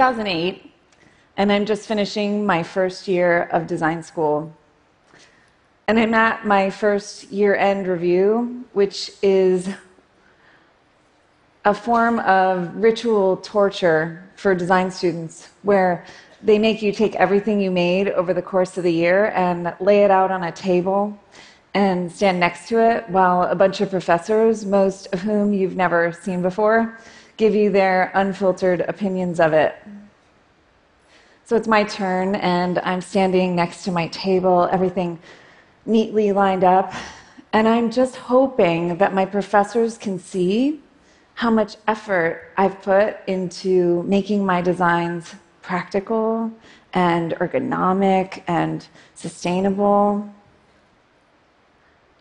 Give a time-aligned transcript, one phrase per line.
[0.00, 0.72] 2008,
[1.36, 4.50] and I'm just finishing my first year of design school.
[5.88, 9.68] And I'm at my first year end review, which is
[11.66, 16.06] a form of ritual torture for design students, where
[16.42, 20.02] they make you take everything you made over the course of the year and lay
[20.02, 21.14] it out on a table
[21.74, 26.10] and stand next to it while a bunch of professors, most of whom you've never
[26.10, 26.98] seen before,
[27.40, 29.74] give you their unfiltered opinions of it.
[31.46, 35.18] So it's my turn, and I'm standing next to my table, everything
[35.86, 36.92] neatly lined up,
[37.54, 40.82] and I'm just hoping that my professors can see
[41.32, 46.52] how much effort I've put into making my designs practical
[46.92, 50.28] and ergonomic and sustainable.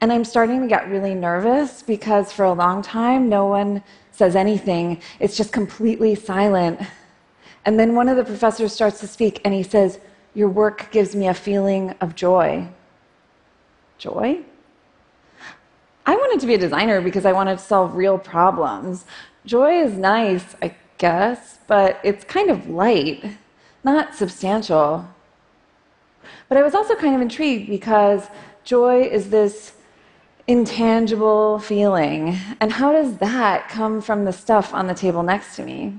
[0.00, 3.82] And I'm starting to get really nervous because for a long time, no one
[4.18, 5.00] says anything.
[5.20, 6.80] It's just completely silent.
[7.64, 10.00] And then one of the professors starts to speak and he says,
[10.34, 12.68] Your work gives me a feeling of joy.
[13.96, 14.40] Joy?
[16.04, 19.04] I wanted to be a designer because I wanted to solve real problems.
[19.44, 23.24] Joy is nice, I guess, but it's kind of light,
[23.84, 25.08] not substantial.
[26.48, 28.28] But I was also kind of intrigued because
[28.64, 29.72] joy is this
[30.48, 32.38] intangible feeling.
[32.58, 35.98] And how does that come from the stuff on the table next to me?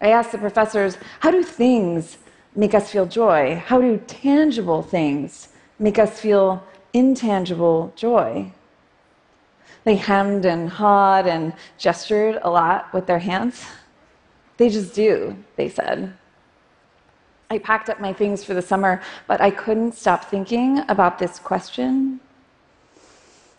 [0.00, 2.18] I asked the professors, how do things
[2.56, 3.62] make us feel joy?
[3.64, 8.50] How do tangible things make us feel intangible joy?
[9.84, 13.64] They hemmed and hawed and gestured a lot with their hands.
[14.56, 16.12] They just do, they said.
[17.48, 21.38] I packed up my things for the summer, but I couldn't stop thinking about this
[21.38, 22.18] question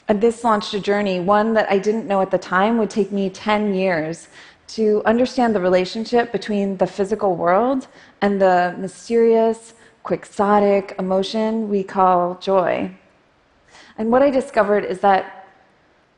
[0.07, 3.11] and this launched a journey, one that I didn't know at the time would take
[3.11, 4.29] me 10 years
[4.67, 7.87] to understand the relationship between the physical world
[8.21, 9.73] and the mysterious,
[10.03, 12.91] quixotic emotion we call joy.
[13.97, 15.47] And what I discovered is that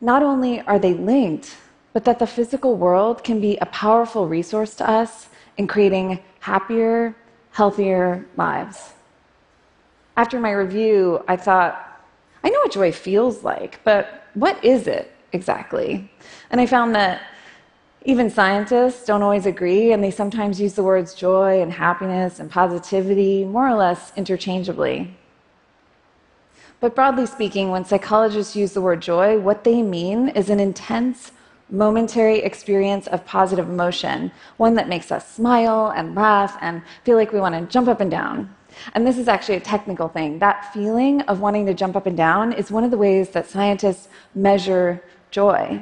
[0.01, 1.57] not only are they linked,
[1.93, 7.15] but that the physical world can be a powerful resource to us in creating happier,
[7.51, 8.93] healthier lives.
[10.15, 11.88] After my review, I thought,
[12.43, 16.11] I know what joy feels like, but what is it exactly?
[16.51, 17.21] And I found that
[18.05, 22.49] even scientists don't always agree, and they sometimes use the words joy and happiness and
[22.49, 25.15] positivity more or less interchangeably.
[26.79, 31.33] But broadly speaking, when psychologists use the word joy, what they mean is an intense,
[31.69, 37.33] momentary experience of positive emotion, one that makes us smile and laugh and feel like
[37.33, 38.55] we want to jump up and down.
[38.93, 40.39] And this is actually a technical thing.
[40.39, 43.49] That feeling of wanting to jump up and down is one of the ways that
[43.49, 45.81] scientists measure joy.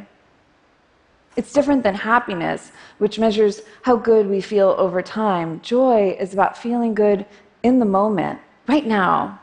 [1.35, 5.61] It's different than happiness, which measures how good we feel over time.
[5.61, 7.25] Joy is about feeling good
[7.61, 9.39] in the moment, right now.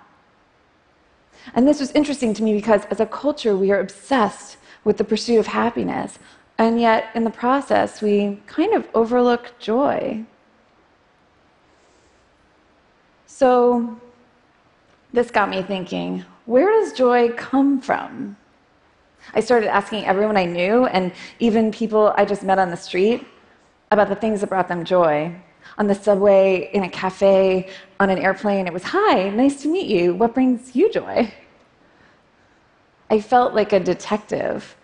[1.55, 5.05] And this was interesting to me because as a culture, we are obsessed with the
[5.05, 6.19] pursuit of happiness.
[6.59, 10.25] And yet, in the process, we kind of overlook joy.
[13.37, 13.99] So
[15.13, 18.37] this got me thinking where does joy come from?
[19.35, 23.27] I started asking everyone I knew, and even people I just met on the street,
[23.91, 25.35] about the things that brought them joy.
[25.79, 29.89] On the subway, in a cafe, on an airplane, it was, Hi, nice to meet
[29.89, 30.15] you.
[30.15, 31.33] What brings you joy?
[33.11, 34.77] I felt like a detective.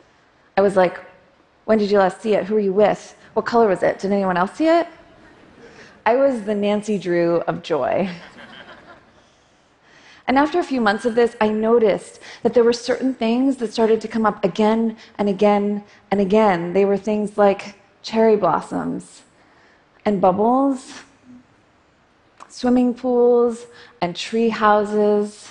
[0.56, 0.98] I was like,
[1.66, 2.46] When did you last see it?
[2.46, 3.14] Who were you with?
[3.34, 4.00] What color was it?
[4.00, 4.88] Did anyone else see it?
[6.04, 8.10] I was the Nancy Drew of joy.
[10.30, 13.72] And after a few months of this, I noticed that there were certain things that
[13.72, 16.72] started to come up again and again and again.
[16.72, 19.22] They were things like cherry blossoms
[20.04, 21.00] and bubbles,
[22.48, 23.66] swimming pools
[24.00, 25.50] and tree houses,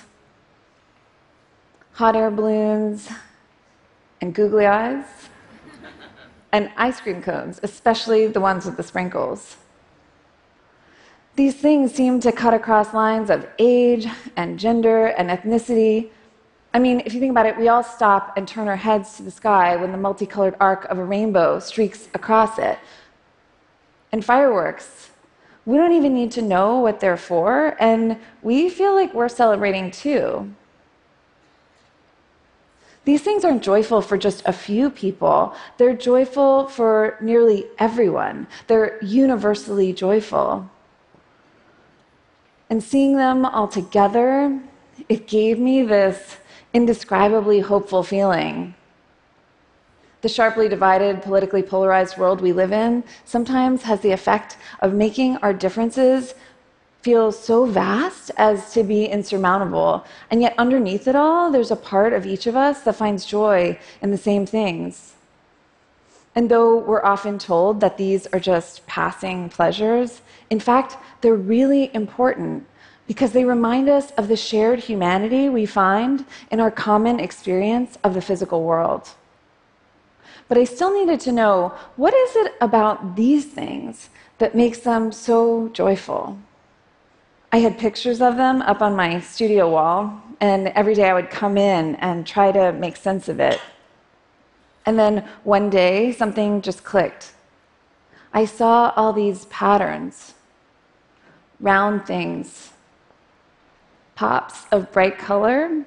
[1.92, 3.09] hot air balloons
[4.21, 5.04] and googly eyes,
[6.54, 9.57] and ice cream cones, especially the ones with the sprinkles.
[11.39, 14.06] These things seem to cut across lines of age
[14.36, 16.09] and gender and ethnicity.
[16.74, 19.24] I mean, if you think about it, we all stop and turn our heads to
[19.24, 22.77] the sky when the multicolored arc of a rainbow streaks across it.
[24.12, 25.12] And fireworks,
[25.65, 29.92] we don't even need to know what they're for, and we feel like we're celebrating
[29.92, 30.53] too.
[33.06, 38.45] These things aren't joyful for just a few people, they're joyful for nearly everyone.
[38.68, 40.69] They're universally joyful.
[42.69, 44.60] And seeing them all together,
[45.07, 46.38] it gave me this
[46.74, 48.75] indescribably hopeful feeling.
[50.21, 55.38] The sharply divided, politically polarized world we live in sometimes has the effect of making
[55.38, 56.36] our differences
[57.01, 60.06] feel so vast as to be insurmountable.
[60.30, 63.80] And yet, underneath it all, there's a part of each of us that finds joy
[64.01, 65.13] in the same things.
[66.39, 71.94] And though we're often told that these are just passing pleasures, in fact, they're really
[71.94, 72.65] important
[73.07, 78.13] because they remind us of the shared humanity we find in our common experience of
[78.13, 79.09] the physical world.
[80.47, 85.12] But I still needed to know what is it about these things that makes them
[85.12, 86.39] so joyful?
[87.51, 91.31] I had pictures of them up on my studio wall, and every day I would
[91.31, 93.59] come in and try to make sense of it.
[94.86, 97.34] And then one day, something just clicked.
[98.34, 100.34] I saw all these patterns.
[101.60, 102.72] Round things,
[104.16, 105.86] pops of bright color,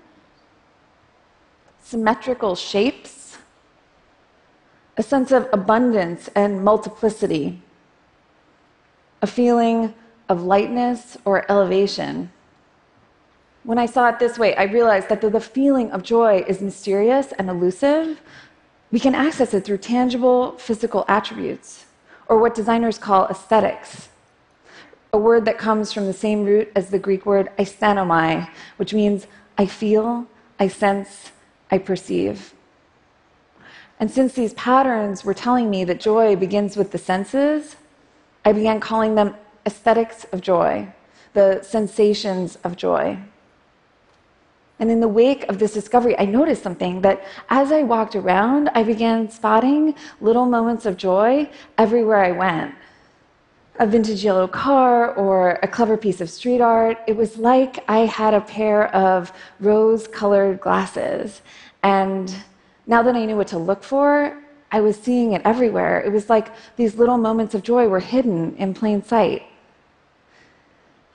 [1.83, 3.39] symmetrical shapes.
[4.99, 7.63] A sense of abundance and multiplicity,
[9.23, 9.95] a feeling
[10.29, 12.31] of lightness or elevation.
[13.65, 17.33] When I saw it this way, I realized that the feeling of joy is mysterious
[17.33, 18.21] and elusive,
[18.93, 21.87] we can access it through tangible physical attributes,
[22.29, 24.11] or what designers call aesthetics,
[25.13, 29.27] a word that comes from the same root as the Greek word aisthenomai, which means
[29.59, 30.27] I feel,
[30.61, 31.33] I sense,
[31.71, 32.55] I perceive.
[33.99, 37.77] And since these patterns were telling me that joy begins with the senses,
[38.45, 40.89] I began calling them aesthetics of joy,
[41.33, 43.19] the sensations of joy.
[44.79, 48.69] And in the wake of this discovery, I noticed something that as I walked around,
[48.75, 51.49] I began spotting little moments of joy
[51.79, 52.75] everywhere I went.
[53.79, 56.99] A vintage yellow car or a clever piece of street art.
[57.07, 61.43] It was like I had a pair of rose colored glasses.
[61.83, 62.35] And
[62.87, 64.37] now that I knew what to look for,
[64.73, 66.01] I was seeing it everywhere.
[66.01, 69.43] It was like these little moments of joy were hidden in plain sight.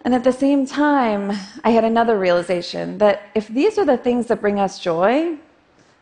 [0.07, 4.27] And at the same time, I had another realization that if these are the things
[4.27, 5.35] that bring us joy,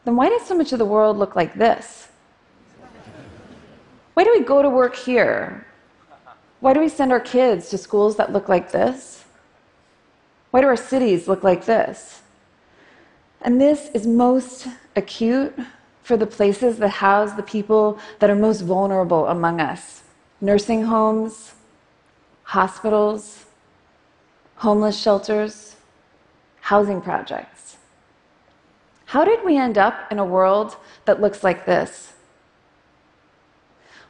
[0.04, 2.08] then why does so much of the world look like this?
[4.14, 5.66] Why do we go to work here?
[6.60, 9.26] Why do we send our kids to schools that look like this?
[10.52, 12.22] Why do our cities look like this?
[13.42, 15.58] And this is most acute
[16.04, 20.04] for the places that house the people that are most vulnerable among us
[20.42, 21.56] nursing homes,
[22.44, 23.46] hospitals,
[24.56, 25.76] homeless shelters,
[26.62, 27.78] housing projects.
[29.06, 32.14] How did we end up in a world that looks like this?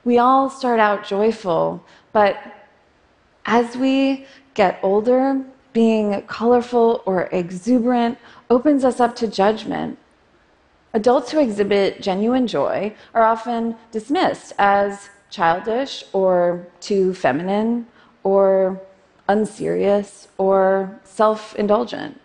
[0.03, 1.83] We all start out joyful,
[2.13, 2.37] but
[3.45, 5.43] as we get older,
[5.73, 8.17] being colorful or exuberant
[8.49, 9.97] opens us up to judgment
[10.95, 17.85] Adults who exhibit genuine joy are often dismissed as childish or too feminine
[18.23, 18.79] or
[19.27, 22.19] unserious or self indulgent.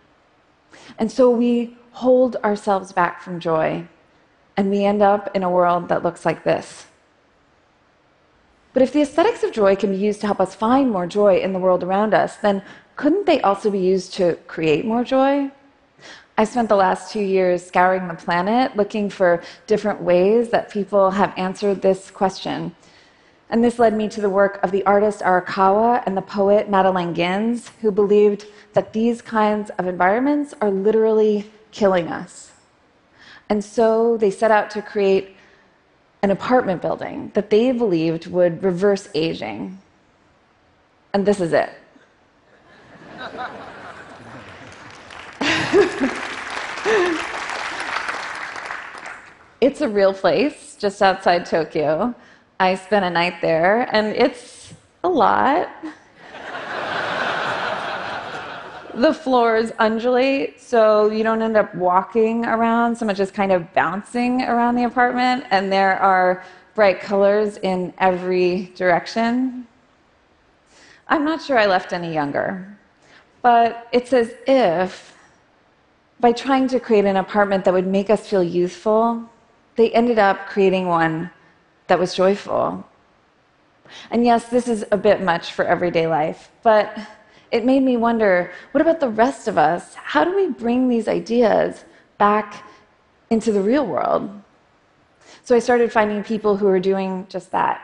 [0.97, 3.87] And so we hold ourselves back from joy
[4.57, 6.85] and we end up in a world that looks like this.
[8.73, 11.39] But if the aesthetics of joy can be used to help us find more joy
[11.39, 12.63] in the world around us, then
[12.95, 15.51] couldn't they also be used to create more joy?
[16.37, 21.11] I spent the last two years scouring the planet looking for different ways that people
[21.11, 22.73] have answered this question.
[23.51, 27.13] And this led me to the work of the artist Arakawa and the poet Madeleine
[27.13, 32.53] Gins, who believed that these kinds of environments are literally killing us.
[33.49, 35.35] And so they set out to create
[36.23, 39.77] an apartment building that they believed would reverse aging.
[41.13, 41.71] And this is it.
[49.59, 52.15] it's a real place just outside Tokyo.
[52.61, 55.67] I spent a night there, and it's a lot.
[58.93, 63.73] the floors undulate, so you don't end up walking around so much as kind of
[63.73, 69.65] bouncing around the apartment, and there are bright colors in every direction.
[71.07, 72.77] I'm not sure I left any younger,
[73.41, 75.17] but it's as if
[76.19, 79.27] by trying to create an apartment that would make us feel youthful,
[79.77, 81.31] they ended up creating one
[81.91, 82.85] that was joyful.
[84.11, 86.97] And yes, this is a bit much for everyday life, but
[87.51, 89.93] it made me wonder what about the rest of us?
[89.95, 91.83] How do we bring these ideas
[92.17, 92.65] back
[93.29, 94.31] into the real world?
[95.43, 97.81] So I started finding people who were doing just that.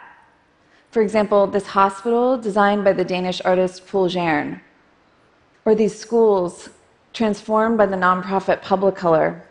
[0.92, 4.62] For example, this hospital designed by the Danish artist Poul Gernes,
[5.66, 6.70] or these schools
[7.12, 9.42] transformed by the nonprofit Publicolor,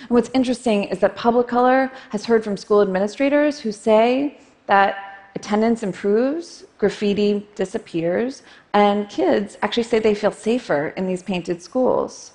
[0.00, 5.82] And what's interesting is that Publicolor has heard from school administrators who say that attendance
[5.82, 8.42] improves, graffiti disappears,
[8.72, 12.32] and kids actually say they feel safer in these painted schools.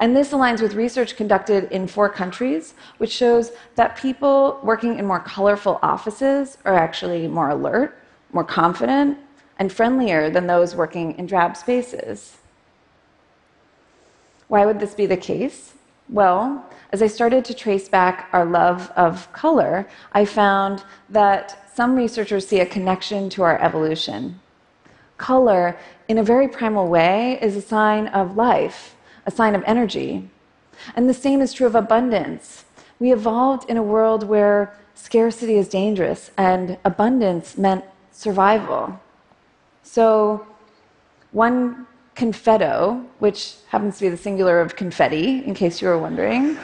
[0.00, 5.06] And this aligns with research conducted in four countries, which shows that people working in
[5.06, 7.98] more colorful offices are actually more alert,
[8.32, 9.18] more confident,
[9.58, 12.36] and friendlier than those working in drab spaces.
[14.46, 15.74] Why would this be the case?
[16.08, 21.94] Well, as I started to trace back our love of color, I found that some
[21.94, 24.40] researchers see a connection to our evolution.
[25.18, 25.76] Color,
[26.08, 28.96] in a very primal way, is a sign of life,
[29.26, 30.30] a sign of energy.
[30.96, 32.64] And the same is true of abundance.
[32.98, 38.98] We evolved in a world where scarcity is dangerous and abundance meant survival.
[39.82, 40.46] So,
[41.32, 41.86] one
[42.18, 46.58] confetto, which happens to be the singular of confetti, in case you were wondering,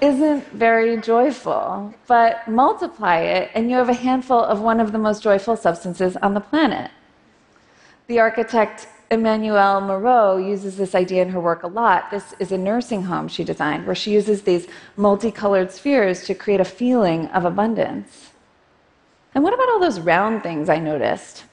[0.00, 1.92] isn't very joyful.
[2.06, 6.16] But multiply it, and you have a handful of one of the most joyful substances
[6.18, 6.92] on the planet.
[8.06, 12.12] The architect Emmanuelle Moureaux uses this idea in her work a lot.
[12.12, 16.60] This is a nursing home she designed, where she uses these multicolored spheres to create
[16.60, 18.30] a feeling of abundance.
[19.34, 21.44] And what about all those round things I noticed?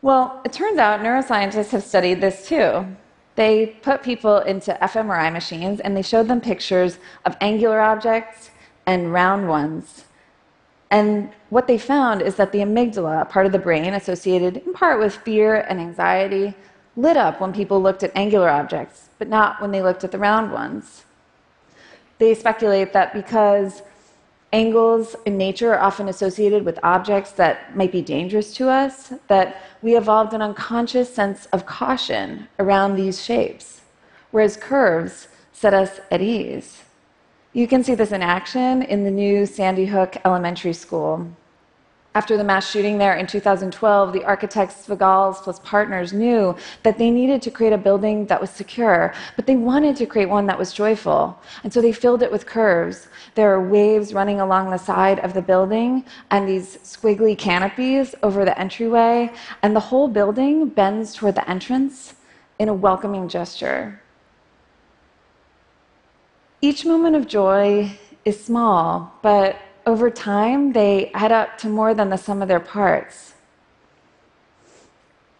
[0.00, 2.86] Well, it turns out neuroscientists have studied this too.
[3.34, 8.50] They put people into fMRI machines and they showed them pictures of angular objects
[8.86, 10.04] and round ones.
[10.90, 15.00] And what they found is that the amygdala, part of the brain associated in part
[15.00, 16.54] with fear and anxiety,
[16.96, 20.18] lit up when people looked at angular objects, but not when they looked at the
[20.18, 21.04] round ones.
[22.18, 23.82] They speculate that because
[24.52, 29.62] angles in nature are often associated with objects that might be dangerous to us, that
[29.82, 33.82] we evolved an unconscious sense of caution around these shapes,
[34.30, 36.82] whereas curves set us at ease.
[37.52, 41.28] You can see this in action in the new Sandy Hook Elementary School.
[42.18, 47.12] After the mass shooting there in 2012, the architects Svigals plus partners knew that they
[47.12, 50.58] needed to create a building that was secure, but they wanted to create one that
[50.58, 51.40] was joyful.
[51.62, 53.06] And so they filled it with curves.
[53.36, 58.44] There are waves running along the side of the building and these squiggly canopies over
[58.44, 59.30] the entryway,
[59.62, 62.14] and the whole building bends toward the entrance
[62.58, 64.02] in a welcoming gesture.
[66.60, 69.54] Each moment of joy is small, but
[69.88, 73.34] over time, they add up to more than the sum of their parts.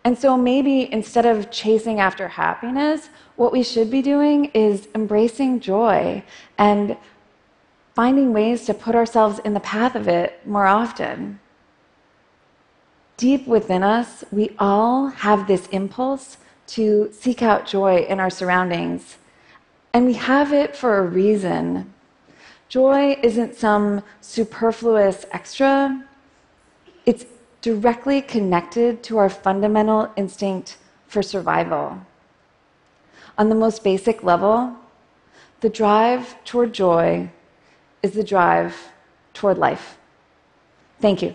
[0.04, 5.60] And so maybe instead of chasing after happiness, what we should be doing is embracing
[5.60, 6.24] joy
[6.56, 6.96] and
[7.94, 11.40] finding ways to put ourselves in the path of it more often.
[13.18, 16.38] Deep within us, we all have this impulse
[16.68, 19.18] to seek out joy in our surroundings.
[19.92, 21.92] And we have it for a reason.
[22.68, 26.04] Joy isn't some superfluous extra,
[27.06, 27.24] it's
[27.62, 31.98] directly connected to our fundamental instinct for survival.
[33.38, 34.76] On the most basic level,
[35.60, 37.30] the drive toward joy
[38.02, 38.76] is the drive
[39.32, 39.96] toward life.
[41.00, 41.34] Thank you.